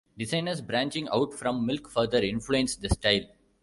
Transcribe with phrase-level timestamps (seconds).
[0.17, 3.21] Designers branching out from Milk further influenced the style.